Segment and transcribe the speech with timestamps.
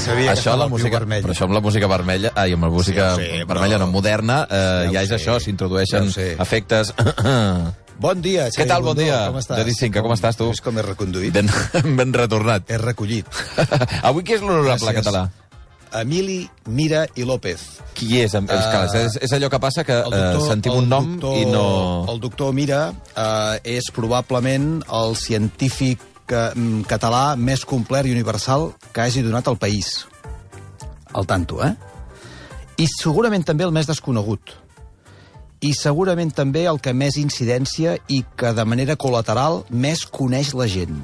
[0.00, 1.22] sabia això, la música, vermell.
[1.24, 3.90] però això amb la música vermella, ai, amb la música Sí, sé, vermella però- no
[3.92, 5.16] moderna, eh, Ja ja, és sé.
[5.20, 6.94] això, s'introdueixen Ja efectes...
[8.00, 9.26] Bon dia, Què tal, bon Bundó, dia?
[9.28, 9.58] Com estàs?
[9.58, 10.46] Jordi Cinca, com estàs, tu?
[10.54, 11.34] És com he reconduït.
[11.36, 11.50] ben,
[11.98, 12.64] ben retornat.
[12.72, 13.26] He recollit.
[14.08, 15.26] Avui qui és l'honorable català?
[16.00, 17.60] Emili Mira i López.
[17.92, 18.32] Qui és?
[18.32, 22.06] Uh, és, és, és allò que passa que uh, sentim un nom doctor, i no...
[22.08, 28.70] El doctor Mira eh, és probablement el científic que, mm, català més complet i universal
[28.94, 30.06] que hagi donat al país.
[31.12, 31.74] Al tanto, eh?
[32.78, 34.54] I segurament també el més desconegut.
[35.60, 40.68] I segurament també el que més incidència i que de manera col·lateral més coneix la
[40.70, 41.02] gent.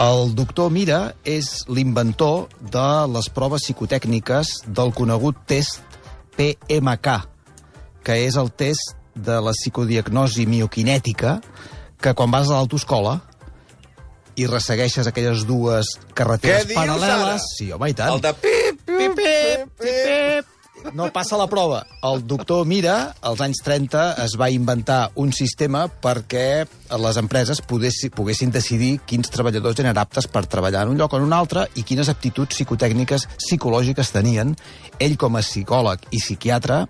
[0.00, 5.82] El doctor Mira és l'inventor de les proves psicotècniques del conegut test
[6.38, 7.18] PMK,
[8.02, 11.40] que és el test de la psicodiagnosi mioquinètica,
[12.00, 13.18] que quan vas a l'autoescola
[14.36, 17.26] i ressegueixes aquelles dues carreteres Què dius, paral·leles...
[17.26, 17.36] ara?
[17.56, 18.14] Sí, home, i tant.
[18.14, 20.56] El de pip, pip, pip, pip.
[20.96, 21.82] No passa la prova.
[22.06, 26.64] El doctor Mira, als anys 30, es va inventar un sistema perquè
[27.04, 31.20] les empreses poguessin, poguessin decidir quins treballadors eren aptes per treballar en un lloc o
[31.20, 34.56] en un altre i quines aptituds psicotècniques psicològiques tenien.
[34.98, 36.86] Ell, com a psicòleg i psiquiatre,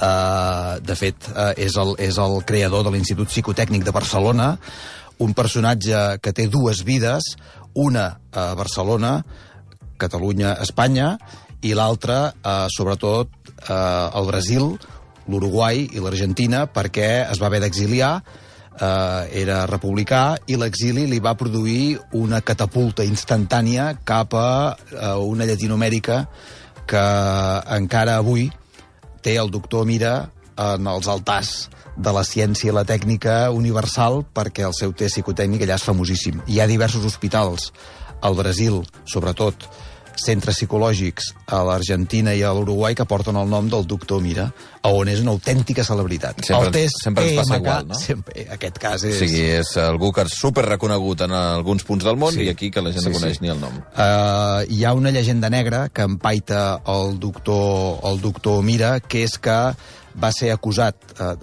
[0.00, 4.54] Uh, de fet, uh, és, el, és el creador de l'Institut Psicotècnic de Barcelona,
[5.20, 7.34] un personatge que té dues vides,
[7.74, 9.20] una a Barcelona,
[10.00, 11.14] Catalunya, Espanya,
[11.60, 13.28] i l'altra, uh, sobretot,
[13.68, 13.74] uh,
[14.16, 14.72] al Brasil,
[15.30, 18.14] l'Uruguai i l'Argentina, perquè es va haver d'exiliar,
[18.80, 25.44] uh, era republicà, i l'exili li va produir una catapulta instantània cap a uh, una
[25.44, 26.24] Llatinoamèrica
[26.90, 27.06] que
[27.76, 28.48] encara avui
[29.22, 34.66] té el doctor Mira en els altars de la ciència i la tècnica universal perquè
[34.68, 36.40] el seu test psicotècnic allà és famosíssim.
[36.46, 37.70] Hi ha diversos hospitals
[38.20, 39.66] al Brasil, sobretot,
[40.20, 44.50] centres psicològics a l'Argentina i a l'Uruguai que porten el nom del doctor Mira,
[44.88, 46.38] on és una autèntica celebritat.
[46.46, 47.98] Sempre el test sempre ens passa igual, no?
[48.00, 49.18] Sempre, aquest cas O és...
[49.20, 52.46] sigui, és algú que és super reconegut en alguns punts del món Sí.
[52.46, 53.44] i aquí que la gent Sí, no coneix sí.
[53.44, 53.76] ni el nom.
[53.92, 59.36] Uh, hi ha una llegenda negra que empaita el doctor, el doctor Mira, que és
[59.38, 59.58] que
[60.20, 61.36] va ser acusat uh,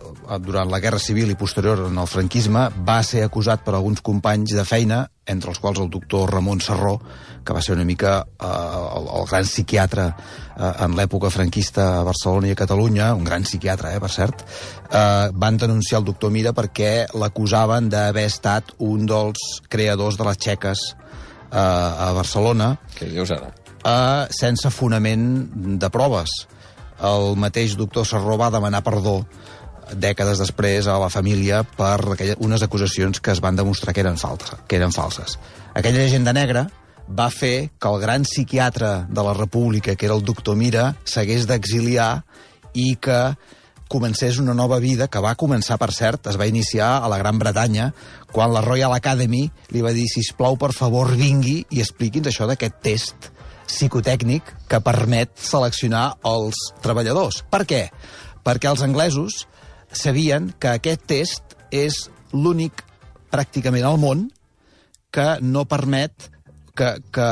[0.44, 4.58] durant la Guerra Civil i posterior en el franquisme, va ser acusat per alguns companys
[4.58, 6.98] de feina, entre els quals el doctor Ramon Serró,
[7.46, 10.10] que va ser una mica uh, el, el gran psiquiatre
[10.58, 14.42] en l'època franquista a Barcelona i a Catalunya, un gran psiquiatre, eh, per cert,
[14.90, 20.40] uh, van denunciar el doctor Mira perquè l'acusaven d'haver estat un dels creadors de les
[20.42, 20.84] xeques
[21.52, 23.52] uh, a Barcelona Què dius ara?
[23.84, 25.28] uh, sense fonament
[25.78, 26.34] de proves.
[26.98, 29.22] El mateix doctor Serró va demanar perdó
[29.94, 34.18] dècades després a la família per aquella, unes acusacions que es van demostrar que eren,
[34.18, 35.38] faltes, que eren falses.
[35.78, 36.66] Aquella llegenda negra
[37.08, 41.48] va fer que el gran psiquiatre de la República, que era el doctor Mira, s'hagués
[41.48, 42.24] d'exiliar
[42.76, 43.36] i que
[43.88, 47.40] comencés una nova vida, que va començar, per cert, es va iniciar a la Gran
[47.40, 47.94] Bretanya,
[48.32, 52.48] quan la Royal Academy li va dir, si plau per favor, vingui i expliqui'ns això
[52.50, 53.32] d'aquest test
[53.68, 57.44] psicotècnic que permet seleccionar els treballadors.
[57.52, 57.84] Per què?
[58.44, 59.46] Perquè els anglesos
[59.92, 62.84] sabien que aquest test és l'únic
[63.32, 64.28] pràcticament al món
[65.12, 66.30] que no permet
[66.78, 67.28] que, que,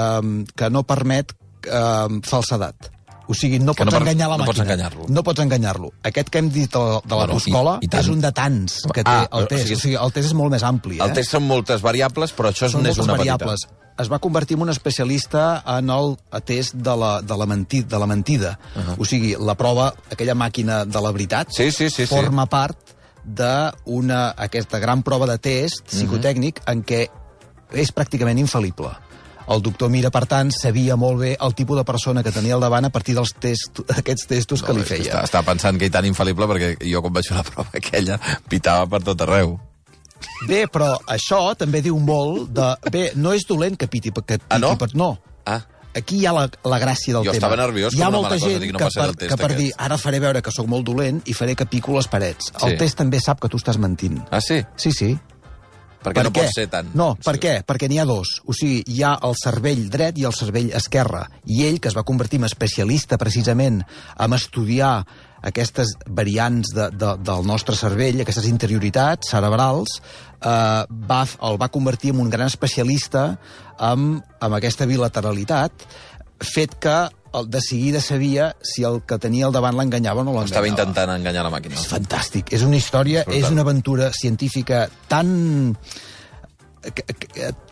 [0.57, 1.31] que no permet
[1.69, 2.91] eh, falsedat.
[3.28, 5.06] O sigui, no pots no enganyar la no pots enganyar-lo.
[5.09, 5.88] No pots enganyar-lo.
[6.06, 7.39] Aquest que hem dit de, la- de Bueno,
[7.81, 8.03] i- i tant.
[8.03, 9.63] és un de tants que té Ah, el o test.
[9.63, 11.00] sigui, O sigui, el test és molt més ampli.
[11.01, 11.13] El eh?
[11.13, 13.66] test són moltes variables, però això Són moltes una variables.
[13.66, 13.81] petita.
[14.03, 17.97] Es va convertir en un especialista en el test de la, de la, menti, de
[17.97, 18.59] la mentida.
[18.75, 18.95] Uh -huh.
[19.01, 22.13] O sigui, la prova, aquella màquina de la veritat, Sí, sí, sí, sí.
[22.13, 22.77] forma part
[23.25, 27.07] d'una aquesta gran prova de test psicotècnic en què
[27.73, 28.91] és pràcticament infal·lible.
[29.47, 32.63] El doctor Mira, per tant, sabia molt bé el tipus de persona que tenia al
[32.63, 35.11] davant a partir dels test, aquests testos que li és que feia.
[35.11, 38.18] Està, està pensant que hi tan infal·lible perquè jo quan vaig fer la prova aquella
[38.50, 39.57] pitava per tot arreu.
[40.50, 42.71] Bé, però això també diu molt de...
[42.92, 44.74] Bé, no és dolent que piti, que piti Ah, no?
[44.81, 44.89] per...
[44.97, 45.13] No.
[45.45, 45.62] Ah,
[45.95, 47.38] Aquí hi ha la, la gràcia del Jo tema.
[47.38, 49.59] estava nerviós Hi ha molta mala cosa, gent dic, no que, per, que per aquest.
[49.62, 52.50] dir ara faré veure que sóc molt dolent i faré que pico les parets.
[52.51, 52.65] Sí.
[52.68, 54.18] El test també sap que tu estàs mentint.
[54.31, 54.57] ah sí?
[54.75, 55.13] Sí, sí.
[56.06, 56.92] Perquè no pot ser tant...
[56.98, 57.56] No, per què?
[57.66, 58.40] Perquè n'hi ha dos.
[58.46, 61.25] O sigui, hi ha el cervell dret i el cervell esquerre.
[61.50, 65.00] I ell, que es va convertir en especialista precisament en estudiar
[65.46, 70.00] aquestes variants de, de, del nostre cervell, aquestes interioritats cerebrals,
[70.40, 70.81] eh,
[71.12, 73.28] va, el va convertir en un gran especialista
[73.78, 75.86] amb, amb aquesta bilateralitat,
[76.42, 76.98] fet que
[77.44, 80.54] de seguida sabia si el que tenia al davant l'enganyava o no l'enganyava.
[80.54, 81.76] Estava intentant enganyar la màquina.
[81.76, 82.54] És fantàstic.
[82.56, 85.76] És una història, És és una aventura científica tan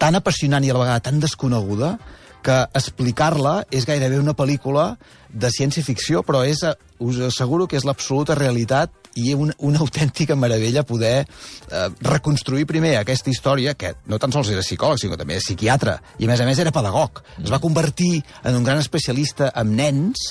[0.01, 1.98] tan apassionant i a la vegada tan desconeguda
[2.44, 4.98] que explicar-la és gairebé una pel·lícula
[5.30, 6.63] de ciència-ficció, però és,
[7.00, 12.95] us asseguro que és l'absoluta realitat i una, una autèntica meravella poder eh, reconstruir primer
[12.98, 16.42] aquesta història, que no tan sols era psicòleg, sinó també era psiquiatre, i a més
[16.42, 17.24] a més era pedagog.
[17.44, 20.25] Es va convertir en un gran especialista en nens,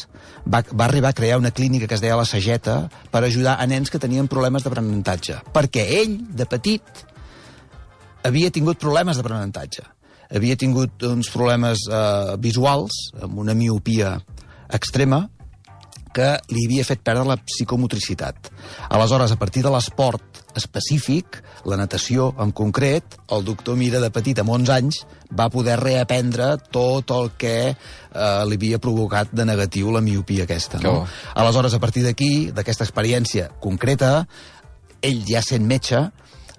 [0.46, 3.66] va, va arribar a crear una clínica que es deia La Sageta per ajudar a
[3.70, 5.38] nens que tenien problemes d'aprenentatge.
[5.54, 7.04] Perquè ell, de petit,
[8.26, 9.86] havia tingut problemes d'aprenentatge.
[10.32, 14.16] Havia tingut uns problemes eh, visuals, amb una miopia
[14.72, 15.26] extrema,
[16.14, 18.50] que li havia fet perdre la psicomotricitat.
[18.90, 24.38] Aleshores, a partir de l'esport específic, la natació en concret, el doctor Mira de petit,
[24.42, 27.76] amb 11 anys, va poder reaprendre tot el que eh,
[28.48, 30.80] li havia provocat de negatiu la miopia aquesta.
[30.84, 31.02] No?
[31.02, 31.06] Oh.
[31.40, 34.26] Aleshores, a partir d'aquí, d'aquesta experiència concreta,
[35.02, 36.04] ell ja sent metge,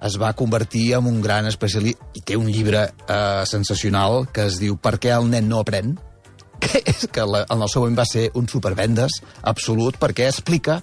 [0.04, 4.60] es va convertir en un gran especialista i té un llibre eh, sensacional que es
[4.60, 5.96] diu Per què el nen no aprèn?
[6.64, 10.82] Que és que la, en el seu moment va ser un supervendes absolut perquè explica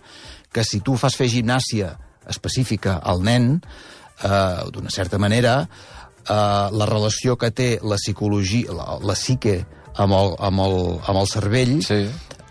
[0.53, 1.95] que si tu fas fer gimnàsia
[2.31, 3.53] específica al nen,
[4.23, 9.61] eh, d'una certa manera, eh, la relació que té la psicologia, la, la psique
[9.97, 12.05] amb el, amb el, amb el cervell Sí.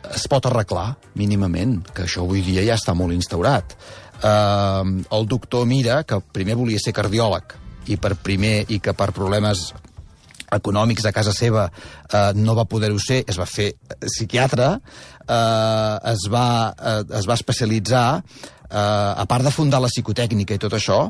[0.09, 3.75] es pot arreglar mínimament, que això avui dia ja està molt instaurat.
[4.19, 7.53] Uh, el doctor Mira, que primer volia ser cardiòleg,
[7.87, 9.69] i per primer i que per problemes
[10.51, 13.73] econòmics a casa seva eh, no va poder-ho ser, es va fer
[14.05, 14.79] psiquiatre,
[15.27, 16.45] eh, es, va,
[16.77, 21.01] eh, es va especialitzar eh, a part de fundar la psicotècnica i tot això,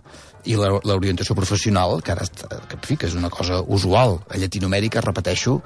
[0.45, 4.19] i la- l'orientació professional, que ara està- que, en fi, que és una cosa usual
[4.30, 5.62] a Llatinoamèrica, repeteixo,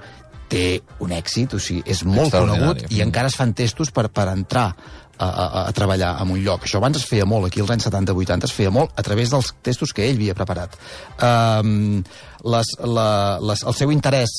[0.50, 4.28] té un èxit, o sigui, és molt conegut i encara es fan testos per, per
[4.30, 4.76] entrar
[5.18, 6.66] a, a, a treballar en un lloc.
[6.66, 9.54] Això abans es feia molt, aquí als anys 70-80 es feia molt a través dels
[9.66, 10.78] testos que ell havia preparat.
[11.18, 12.02] Um,
[12.44, 14.32] les, la, les, el seu interès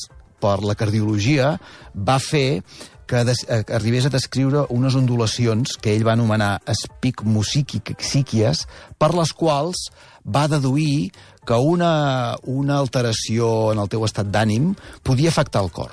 [0.43, 1.55] per la cardiologia
[1.95, 2.61] va fer
[3.07, 8.67] que, des, eh, que arribés a descriure unes ondulacions que ell va anomenar espicmosíquies,
[8.97, 9.89] per les quals
[10.25, 11.11] va deduir
[11.45, 14.73] que una, una alteració en el teu estat d'ànim
[15.05, 15.91] podia afectar el cor.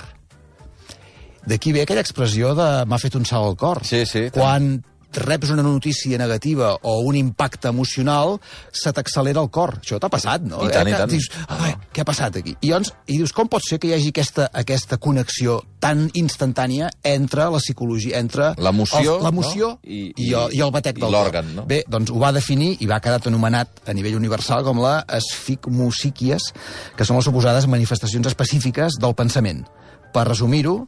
[1.47, 3.83] D'aquí ve aquella expressió de m'ha fet un salt al cor.
[3.85, 8.39] Sí, sí, Quan reps una notícia negativa o un impacte emocional,
[8.73, 9.75] se t'accelera el cor.
[9.83, 10.63] Això t'ha passat, no?
[10.65, 11.11] I tant, i Que tant.
[11.13, 12.55] Dius, ai, què ha passat aquí?
[12.63, 16.89] I, llavors, I dius, com pot ser que hi hagi aquesta, aquesta connexió tan instantània
[17.05, 18.55] entre la psicologia, entre...
[18.57, 19.75] L'emoció, no?
[19.85, 21.19] I- i, i, el, i el batec i del cor.
[21.19, 21.67] l'òrgan, no?
[21.69, 26.53] Bé, doncs ho va definir i va quedar anomenat a nivell universal com la esficmosíquies,
[26.97, 29.67] que són les suposades manifestacions específiques del pensament.
[30.13, 30.87] Per resumir-ho,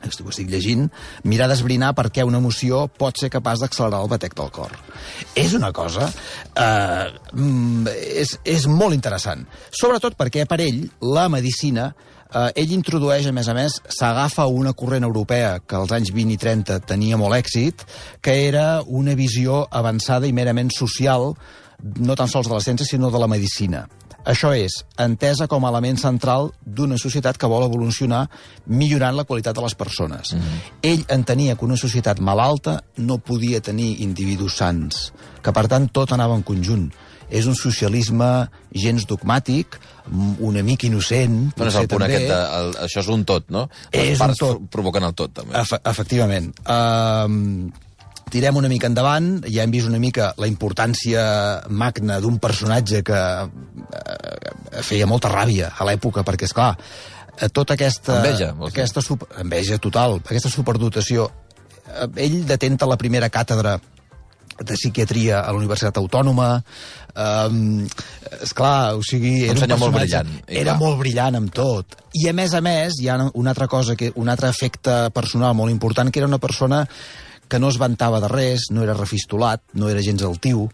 [0.00, 0.86] ho estic llegint,
[1.28, 4.72] mirar d'esbrinar per què una emoció pot ser capaç d'accelerar el batec del cor.
[5.36, 6.08] És una cosa...
[6.54, 7.90] Eh, mm,
[8.22, 9.44] és, és molt interessant.
[9.70, 11.90] Sobretot perquè per ell, la medicina,
[12.32, 16.36] eh, ell introdueix, a més a més, s'agafa una corrent europea que als anys 20
[16.36, 17.84] i 30 tenia molt èxit,
[18.24, 21.34] que era una visió avançada i merament social,
[22.00, 23.86] no tan sols de la ciència, sinó de la medicina.
[24.24, 28.26] Això és, entesa com a element central d'una societat que vol evolucionar
[28.66, 30.34] millorant la qualitat de les persones.
[30.34, 30.58] Mm.
[30.82, 35.12] Ell entenia que una societat malalta no podia tenir individus sants,
[35.42, 36.90] que per tant tot anava en conjunt.
[37.30, 39.76] És un socialisme gens dogmàtic,
[40.10, 42.16] m- una mica innocent, Bueno, és el punt també.
[42.16, 43.68] aquest de, el, això és un tot, no?
[43.92, 44.64] Les És un parts tot.
[44.68, 45.54] provoquen el tot, també.
[45.60, 46.50] Efe efectivament.
[46.66, 47.70] Uh,
[48.30, 51.22] tirem una mica endavant, ja hem vist una mica la importància
[51.68, 56.74] magna d'un personatge que uh, feia molta ràbia a l'època, perquè, és clar,
[57.52, 58.18] tota aquesta...
[58.20, 61.30] Enveja, aquesta super, enveja total, aquesta superdotació.
[61.86, 63.78] Eh, ell detenta la primera càtedra
[64.60, 66.50] de psiquiatria a la Universitat Autònoma.
[67.16, 67.86] Um,
[68.44, 69.46] és clar, o sigui...
[69.48, 70.78] Un era senyor molt personatge- brillant, Era clar.
[70.82, 71.96] molt brillant amb tot.
[72.20, 75.56] I a més a més, hi ha una altra cosa, que, un altre efecte personal
[75.56, 76.84] molt important, que era una persona
[77.50, 80.68] que no es vantava de res, no era refistolat, no era gens altiu,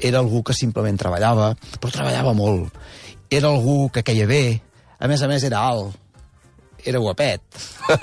[0.00, 2.72] era algú que simplement treballava, però treballava molt.
[3.30, 4.60] Era algú que queia bé,
[4.98, 5.98] a més a més era alt,
[6.84, 7.42] era guapet,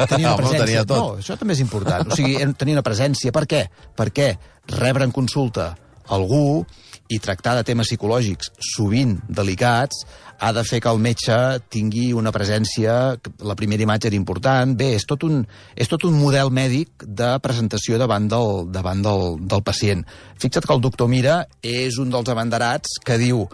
[0.08, 0.66] tenia una presència.
[0.66, 0.98] tenia tot.
[0.98, 2.08] No, això també és important.
[2.08, 3.34] O sigui, tenia una presència.
[3.36, 3.66] Per què?
[3.98, 4.30] Perquè
[4.78, 5.74] rebre en consulta
[6.16, 6.64] algú
[7.10, 10.04] i tractar de temes psicològics sovint delicats
[10.40, 11.36] ha de fer que el metge
[11.74, 13.18] tingui una presència...
[13.44, 14.72] La primera imatge era important.
[14.80, 15.42] Bé, és tot un,
[15.76, 20.06] és tot un model mèdic de presentació davant del, davant del, del pacient.
[20.40, 23.48] Fixa't que el doctor Mira és un dels abanderats que diu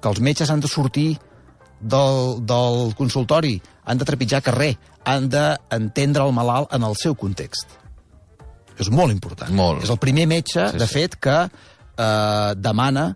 [0.00, 1.10] que els metges han de sortir
[1.80, 4.74] del, del consultori, han de trepitjar carrer,
[5.04, 7.76] han d'entendre el malalt en el seu context.
[8.80, 9.52] És molt important.
[9.52, 9.84] Molt.
[9.84, 10.94] És el primer metge, Sí, de sí.
[10.94, 11.36] fet, que
[12.00, 13.10] eh, demana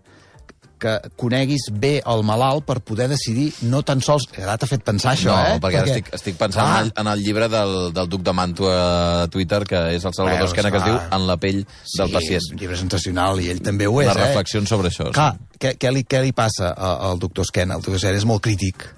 [0.85, 4.27] que coneguis bé el malalt per poder decidir no tan sols...
[4.37, 5.61] Ara t'ha fet pensar això, no, eh?
[5.63, 6.81] perquè, ara estic, estic pensant Clar.
[6.81, 8.75] en el, en el llibre del, del duc de Mantua
[9.23, 12.11] a Twitter, que és el Salvador Veus, Esquena, que es diu En la pell del
[12.11, 12.43] sí, pacient.
[12.43, 14.27] és un llibre sensacional i ell també ho és, Les eh?
[14.27, 15.09] reflexions sobre això.
[15.15, 17.79] Clar, què, què, li, què li passa al doctor Esquena?
[17.79, 18.89] El doctor Esquena és molt crític.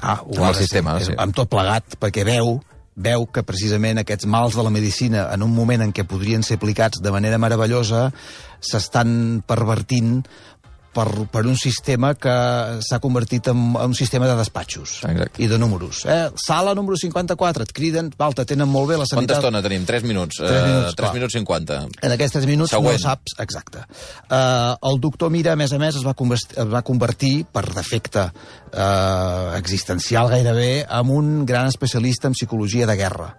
[0.00, 1.18] Ah, ho Amb el ser, sistema, és, sí.
[1.20, 2.56] Amb tot plegat, perquè veu
[2.96, 6.58] veu que precisament aquests mals de la medicina en un moment en què podrien ser
[6.60, 8.10] aplicats de manera meravellosa
[8.64, 10.22] s'estan pervertint
[10.94, 12.34] per, per un sistema que
[12.86, 15.42] s'ha convertit en, en un sistema de despatxos Exacte.
[15.42, 16.04] i de números.
[16.06, 16.30] Eh?
[16.40, 19.42] Sala número 54, et criden, val, te tenen molt bé la Quanta sanitat.
[19.42, 19.84] estona tenim?
[19.84, 20.38] 3 minuts.
[20.40, 21.14] Tres minuts, Eh, 3 clar.
[21.18, 21.80] minuts 50.
[22.06, 22.96] En aquests 3 minuts Següent.
[23.00, 23.34] no saps...
[23.44, 23.84] Exacte.
[24.30, 27.66] Uh, el doctor Mira, a més a més, es va, convest- es va convertir, per
[27.74, 33.34] defecte uh, existencial gairebé, en un gran especialista en psicologia de guerra.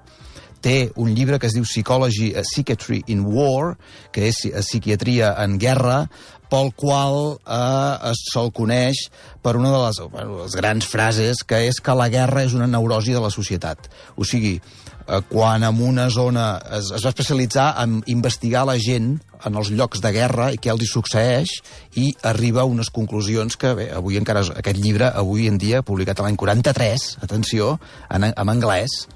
[0.65, 3.75] Té un llibre que es diu Psychology, uh, Psychiatry in War,
[4.15, 6.07] que és uh, psiquiatria en guerra,
[6.49, 9.07] pel qual eh, es se'l coneix
[9.43, 12.67] per una de les, bueno, les grans frases, que és que la guerra és una
[12.69, 13.89] neurosi de la societat.
[14.15, 16.45] O sigui, eh, quan en una zona
[16.77, 20.69] es, es va especialitzar en investigar la gent en els llocs de guerra i què
[20.73, 21.57] els hi succeeix
[21.97, 25.81] i arriba a unes conclusions que, bé, avui encara, és- aquest llibre, avui en dia,
[25.81, 27.79] publicat l'any 43, atenció,
[28.09, 29.07] en, en anglès,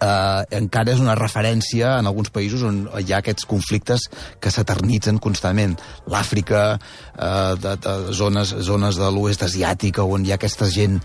[0.00, 4.08] eh, encara és una referència en alguns països on hi ha aquests conflictes
[4.40, 5.76] que s'eternitzen constantment.
[6.10, 11.00] L'Àfrica, eh, de, de zones, zones de l'oest asiàtic, on hi ha aquesta gent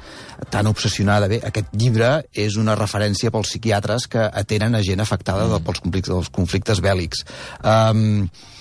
[0.51, 1.27] tan obsessionada.
[1.31, 5.65] Bé, aquest llibre és una referència pels psiquiatres que atenen a gent afectada mm.
[5.65, 7.25] pels conflictes, dels conflictes bèl·lics.
[7.63, 8.58] Um, Eh,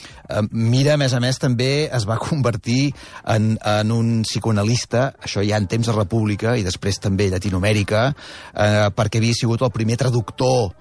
[0.52, 2.90] Mira, a més a més, també es va convertir
[3.32, 8.88] en, en un psicoanalista, això ja en temps de República i després també Llatinoamèrica, eh,
[8.96, 10.74] perquè havia sigut el primer traductor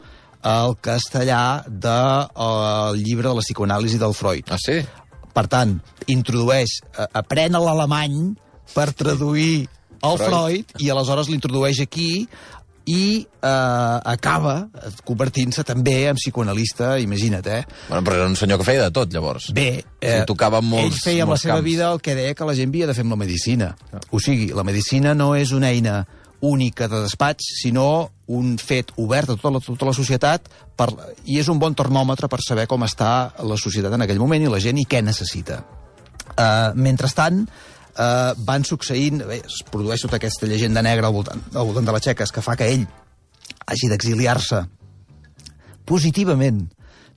[0.47, 1.97] al castellà del de,
[2.43, 4.51] el llibre de la psicoanàlisi del Freud.
[4.51, 4.81] Ah, sí?
[5.33, 5.77] Per tant,
[6.11, 8.35] introdueix, eh, aprèn l'alemany
[8.73, 9.67] per traduir
[10.03, 10.27] el Freud.
[10.27, 12.27] Freud, i aleshores l'introdueix aquí
[12.87, 13.47] i eh,
[14.07, 14.69] acaba
[15.03, 17.63] convertint-se també en psicoanalista, imagina't, eh?
[17.89, 19.49] Bueno, però era un senyor que feia de tot, llavors.
[19.53, 21.65] Bé, Sí, tocava molts- ell feia amb la seva camps.
[21.65, 23.75] vida el que deia que la gent havia de fer amb la medicina.
[24.11, 26.05] O sigui, la medicina no és una eina
[26.39, 30.91] única de despatx, sinó un fet obert a tota la, tota la societat per,
[31.25, 34.47] i és un bon termòmetre per saber com està la societat en aquell moment i
[34.51, 35.63] la gent i què necessita.
[36.37, 37.47] Uh, mentrestant,
[37.97, 39.23] uh, van succeint...
[39.27, 42.41] Bé, es produeix tota aquesta llegenda negra al voltant, al voltant de la Txeca, que
[42.45, 42.87] fa que ell
[43.67, 44.63] hagi d'exiliar-se
[45.87, 46.65] positivament.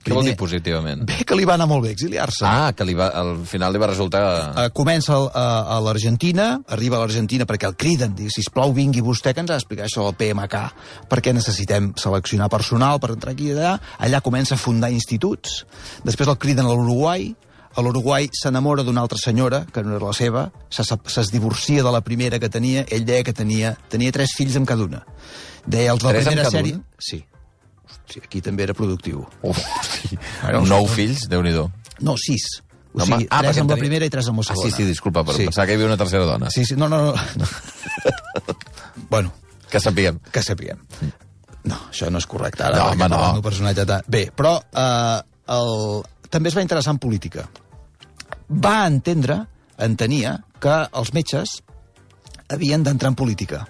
[0.01, 1.01] Què vol dir Primer- positivament?
[1.05, 2.41] Bé, que li va anar molt bé exiliar-se.
[2.47, 4.21] Ah, que li va, al final li va resultar...
[4.57, 5.43] Uh, comença al- a,
[5.75, 9.59] a l'Argentina, arriba a l'Argentina perquè el criden, diu, sisplau, vingui vostè que ens ha
[9.59, 10.63] d'explicar això del PMK,
[11.11, 13.75] perquè necessitem seleccionar personal per entrar aquí i allà.
[14.01, 15.61] Allà comença a fundar instituts.
[16.07, 17.29] Després el criden a l'Uruguai,
[17.75, 21.83] a l'Uruguai s'enamora d'una altra senyora, que no era la seva, se, se, es divorcia
[21.83, 25.03] de la primera que tenia, ell deia que tenia, tenia tres fills amb cada una.
[25.65, 26.73] Deia els de la Tres primera sèrie...
[26.75, 26.83] una?
[26.99, 27.21] Sí.
[27.91, 29.23] Hosti, aquí també era productiu.
[29.43, 29.59] Uf,
[30.43, 31.53] Ara, nou no- fills, déu nhi
[32.01, 32.43] No, sis.
[32.93, 34.69] O No, sigui, ah, tres amb la tenia- primera i tres amb la Ah, segona.
[34.69, 35.45] sí, sí, disculpa, però sí.
[35.45, 36.49] pensava que hi havia una tercera dona.
[36.51, 37.13] Sí, sí, no, no, no.
[37.37, 37.45] no.
[39.09, 39.31] bueno,
[39.69, 40.19] Que sapiguem.
[40.31, 40.77] que sapiguem.
[41.63, 42.77] No, això no és correcte ara.
[42.77, 43.41] No, home, no.
[43.45, 43.85] Personatge...
[44.11, 45.21] Bé, però eh,
[45.55, 46.01] el...
[46.31, 47.45] també es va interessar en política.
[48.49, 49.43] Va entendre,
[49.77, 51.59] entenia, que els metges
[52.51, 53.65] havien d'entrar en política.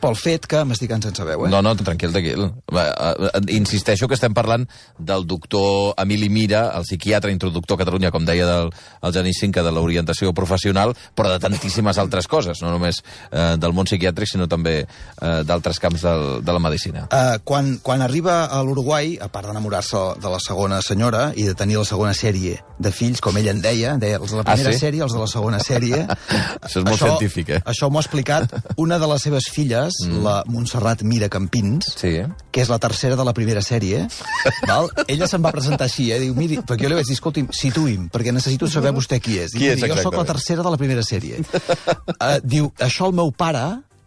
[0.00, 0.62] Pel fet que...
[0.66, 1.50] M'estic cansant sense veu, eh?
[1.52, 2.46] No, no, tranquil, tranquil.
[2.72, 4.66] Eh, eh, Insisteixo que estem parlant
[4.98, 8.70] del doctor Emili Mira, el psiquiatre introductor a Catalunya, com deia del,
[9.02, 13.72] el Genís Cinca, de l'orientació professional, però de tantíssimes altres coses, no només eh, del
[13.76, 17.06] món psiquiàtric, sinó també eh, d'altres camps del, de la medicina.
[17.06, 21.54] Uh, quan, quan arriba a l'Uruguai, a part d'enamorar-se de la segona senyora i de
[21.54, 24.54] tenir la segona sèrie de fills, com ell en deia, deia els de la Ah,
[24.56, 24.82] primera sí?
[24.82, 26.02] sèrie, els de la segona sèrie...
[26.66, 27.60] Això és molt científic, eh?
[27.70, 28.50] Això m'ho ha explicat
[28.82, 29.75] una de les seves filles,
[30.06, 30.20] mm.
[30.24, 32.12] la Montserrat Mira Campins, Sí,
[32.52, 34.04] que és la tercera de la primera sèrie,
[34.70, 34.88] val?
[35.06, 36.20] ella se'n va presentar així, eh?
[36.22, 39.52] Diu, miri, perquè jo li vaig dir, escolti'm, situï'm, perquè necessito saber vostè qui és.
[39.54, 41.40] Diu, Qui és, miri, jo sóc la tercera de la primera sèrie.
[41.42, 43.64] uh, diu, això el meu pare,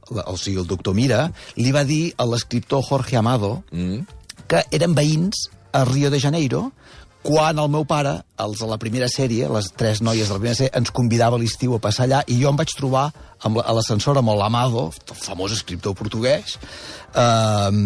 [0.10, 1.28] o sigui, el doctor Mira,
[1.60, 4.00] li va dir a l'escriptor Jorge Amado Mm.
[4.50, 6.72] que eren veïns a Rio de Janeiro
[7.24, 10.58] quan el meu pare, els de la primera sèrie, les tres noies de la primera
[10.58, 13.10] sèrie, ens convidava a l'estiu a passar allà i jo em vaig trobar
[13.44, 16.56] amb l'ascensor amb l'Amado, el famós escriptor portuguès,
[17.16, 17.82] eh,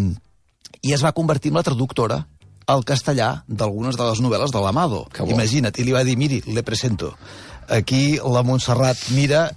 [0.83, 2.23] i es va convertir en la traductora
[2.67, 5.05] al castellà d'algunes de les novel·les de l'Amado.
[5.25, 7.13] Imagina't, i li va dir, miri, le presento.
[7.67, 9.49] Aquí la Montserrat mira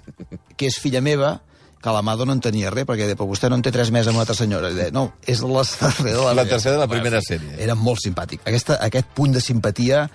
[0.57, 1.37] que és filla meva
[1.81, 4.17] Calamado no en tenia res, perquè deia, però vostè no en té tres més amb
[4.17, 4.71] una altra senyora.
[4.73, 7.53] Deia, no, és la tercera de la, La tercera de la primera sèrie.
[7.61, 8.41] Era molt simpàtic.
[8.49, 10.07] Aquesta, aquest punt de simpatia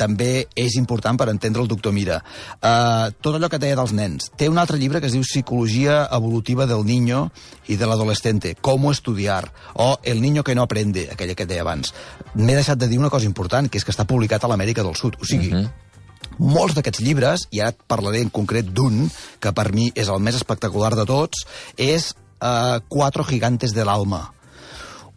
[0.00, 2.20] també és important per entendre el doctor Mira.
[2.56, 4.30] Uh, tot allò que deia dels nens.
[4.40, 7.26] Té un altre llibre que es diu Psicologia evolutiva del niño
[7.68, 11.92] i de l'adolescente, Cómo estudiar, o El niño que no aprende, aquella que deia abans.
[12.34, 14.96] M'he deixat de dir una cosa important, que és que està publicat a l'Amèrica del
[14.96, 15.20] Sud.
[15.20, 15.89] O sigui, uh -huh
[16.38, 19.06] molts d'aquests llibres, i ara et parlaré en concret d'un,
[19.40, 21.46] que per mi és el més espectacular de tots,
[21.76, 24.30] és uh, Cuatro gigantes del alma.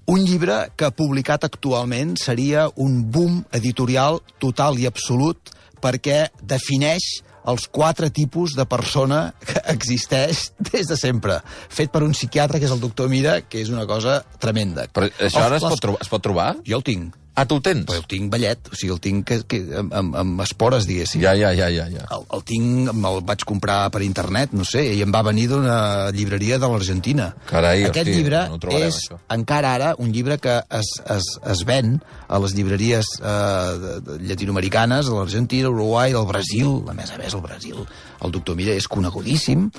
[0.06, 7.66] Un llibre que publicat actualment seria un boom editorial total i absolut perquè defineix els
[7.68, 11.40] quatre tipus de persona que existeix des de sempre.
[11.72, 14.88] Fet per un psiquiatre, que és el doctor Mira, que és una cosa tremenda.
[14.92, 16.50] Però això ara es Les- pot, trobar, es pot trobar?
[16.68, 17.16] Jo el tinc.
[17.36, 17.88] Ah, tu el tens?
[17.90, 21.24] Però el tinc ballet, o sigui, el tinc que, que, amb, amb, espores, diguéssim.
[21.24, 21.88] Ja, ja, ja, ja.
[21.90, 22.04] ja.
[22.14, 25.78] El, el tinc, me'l vaig comprar per internet, no sé, i em va venir d'una
[26.14, 27.32] llibreria de l'Argentina.
[27.50, 29.18] Carai, Aquest hosti, llibre no trobarem, és, això.
[29.34, 31.98] encara ara, un llibre que es, es, es ven
[32.30, 33.34] a les llibreries eh,
[33.82, 37.82] de, de llatinoamericanes, a l'Argentina, l'Uruguai, al Brasil, a més a més, el Brasil.
[38.22, 39.72] El doctor Mira és conegudíssim,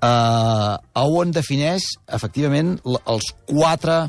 [0.00, 4.06] eh, on defineix, efectivament, els quatre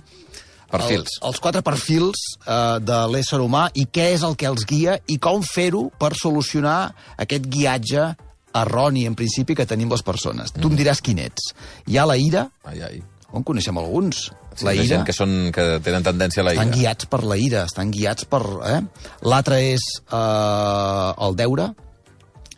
[0.74, 1.18] Perfils.
[1.20, 4.98] el, els quatre perfils eh, de l'ésser humà i què és el que els guia
[5.08, 8.08] i com fer-ho per solucionar aquest guiatge
[8.54, 10.54] erroni, en principi, que tenim les persones.
[10.54, 11.54] Tu em diràs quin ets.
[11.90, 13.02] Hi ha la ira, Ai, ai.
[13.34, 14.28] on coneixem alguns.
[14.54, 16.62] Sí, la ira, que, són, que tenen tendència a la ira.
[16.62, 18.44] estan guiats per la ira, estan guiats per...
[18.70, 18.82] Eh?
[19.26, 21.72] L'altre és eh, el deure.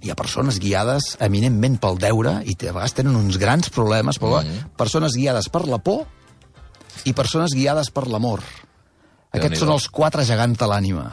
[0.04, 4.42] Hi ha persones guiades eminentment pel deure i a vegades tenen uns grans problemes, però
[4.44, 4.76] mm.
[4.78, 6.04] persones guiades per la por
[7.06, 8.44] i persones guiades per l'amor.
[9.36, 11.10] Aquests són els quatre gegants de l'ànima.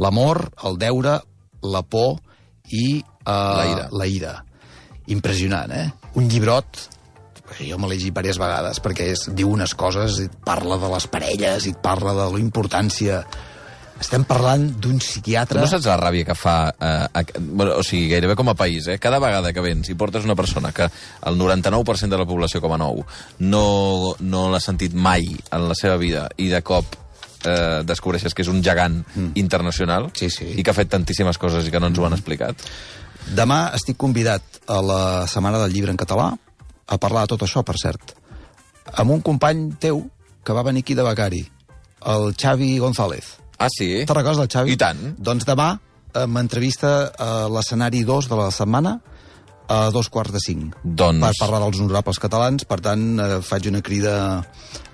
[0.00, 1.20] L'amor, el deure,
[1.62, 2.18] la por
[2.72, 3.88] i uh, La ira.
[3.92, 4.34] la ira.
[5.12, 5.88] Impressionant, eh?
[6.18, 6.88] Un llibrot
[7.60, 10.88] jo me l'he llegit diverses vegades perquè és, diu unes coses, i et parla de
[10.92, 13.22] les parelles, i et parla de la importància...
[14.00, 15.60] Estem parlant d'un psiquiatre...
[15.62, 16.56] no saps la ràbia que fa...
[16.76, 18.98] Eh, a, bueno, o sigui, gairebé com a país, eh?
[19.00, 22.76] Cada vegada que vens i portes una persona que el 99% de la població com
[22.76, 23.00] a nou
[23.40, 23.64] no,
[24.20, 26.98] no l'ha sentit mai en la seva vida i de cop
[27.46, 29.32] eh, descobreixes que és un gegant mm.
[29.40, 30.52] internacional Sí, sí.
[30.56, 32.66] i que ha fet tantíssimes coses i que no ens ho han explicat.
[33.36, 36.30] Demà estic convidat a la Setmana del Llibre en Català
[36.86, 38.14] a parlar de tot això, per cert,
[38.94, 40.04] amb un company teu
[40.46, 41.42] que va venir aquí de becari,
[42.06, 43.32] el Xavi González.
[43.58, 44.04] Ah, sí?
[44.04, 44.72] Te'n recordes del Xavi?
[44.74, 45.02] I tant.
[45.18, 45.70] Doncs demà
[46.14, 48.98] eh, m'entrevista a l'escenari 2 de la setmana
[49.68, 50.76] a dos quarts de cinc.
[50.84, 54.44] Doncs- Per parlar dels honorables catalans, per tant, eh, faig una crida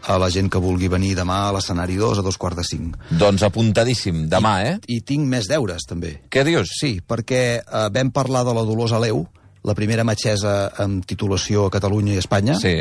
[0.09, 2.97] a la gent que vulgui venir demà a l'escenari 2 a dos quarts de cinc.
[3.11, 4.25] Doncs apuntadíssim.
[4.33, 4.79] Demà, eh?
[4.89, 6.23] I tinc més deures, també.
[6.31, 6.73] Què dius?
[6.81, 9.27] Sí, perquè eh, vam parlar de la Dolors Aleu,
[9.63, 12.73] la primera metgessa amb titulació a Catalunya i Espanya, Sí.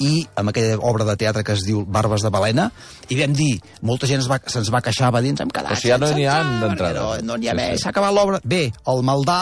[0.00, 2.70] I amb aquella obra de teatre que es diu Barbes de Balena,
[3.08, 5.72] i vam dir, molta gent se'ns va, se'ns va queixar, va dir, ens hem quedat
[5.72, 7.00] O sigui, ja no n'hi ha d'entrada.
[7.00, 7.82] No, no n'hi ha Sí, més, sí.
[7.84, 8.40] s'ha acabat l'obra.
[8.44, 9.40] Bé, el Maldà,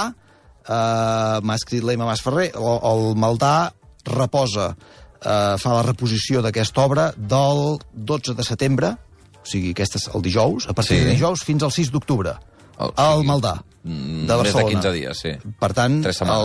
[0.69, 3.55] eh, m'ha escrit l'Emma Mas Ferrer, el, el Maldà
[4.07, 4.71] reposa,
[5.21, 8.93] eh, fa la reposició d'aquesta obra del 12 de setembre,
[9.43, 11.05] o sigui, aquest és el dijous, a partir Sí.
[11.05, 12.37] de dijous fins al 6 d'octubre,
[12.79, 14.71] al Maldà, de més de Barcelona.
[14.83, 15.33] 15 dies, sí.
[15.63, 16.01] Per tant,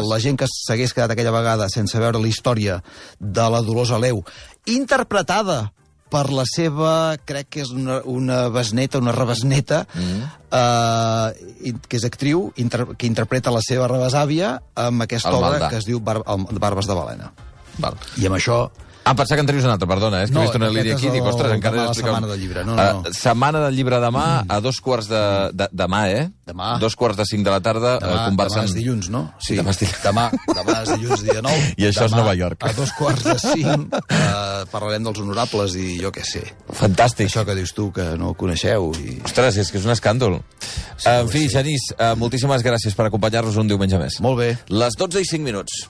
[0.07, 2.79] la gent que s'hagués quedat aquella vegada sense veure la història
[3.19, 4.21] de la Dolors Aleu,
[4.69, 5.71] interpretada
[6.11, 10.23] per la seva, crec que és una, una besneta, una rebesneta, mm.
[10.51, 15.53] eh, i- que és actriu, inter, que interpreta la seva rebesàvia amb aquesta El obra
[15.55, 15.69] Maldà.
[15.71, 17.31] que es diu Bar, el, Barbes de Balena.
[17.79, 17.95] Val.
[18.19, 18.65] I amb això...
[19.03, 20.27] Ah, pensava que en tenies una altra, perdona, eh?
[20.27, 21.95] és que No, he vist una línia és aquí i dic, ostres, encara demà la
[21.97, 22.99] setmana del llibre, no, no, no.
[23.09, 25.21] Uh, setmana del llibre demà, a dos quarts de...
[25.57, 26.27] de demà, eh?
[26.51, 26.75] Demà.
[26.83, 28.67] Dos quarts de cinc de la tarda, Demà, uh, conversant...
[28.67, 29.23] demà és dilluns, no?
[29.41, 30.03] Sí, demà és dilluns.
[30.05, 31.71] Demà, demà és dilluns, dia 9.
[31.81, 32.67] I això és Demà, Nova York.
[32.67, 36.43] A dos quarts de cinc eh, parlarem dels honorables i jo què sé.
[36.77, 37.31] Fantàstic.
[37.31, 38.91] Això que dius tu, que no coneixeu.
[39.01, 39.17] I...
[39.25, 40.41] Ostres, és que és un escàndol.
[40.61, 44.21] Sí, en fi, Genís, uh, moltíssimes gràcies per acompanyar-nos un diumenge més.
[44.21, 44.53] Molt bé.
[44.69, 45.85] Les 12 i 5 minuts.